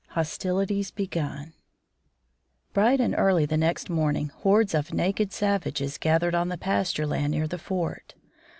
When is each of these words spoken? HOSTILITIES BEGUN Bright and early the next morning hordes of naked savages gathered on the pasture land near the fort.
HOSTILITIES 0.15 0.89
BEGUN 0.89 1.53
Bright 2.73 2.99
and 2.99 3.13
early 3.19 3.45
the 3.45 3.55
next 3.55 3.87
morning 3.87 4.29
hordes 4.37 4.73
of 4.73 4.91
naked 4.95 5.31
savages 5.31 5.99
gathered 5.99 6.33
on 6.33 6.49
the 6.49 6.57
pasture 6.57 7.05
land 7.05 7.29
near 7.33 7.47
the 7.47 7.59
fort. 7.59 8.15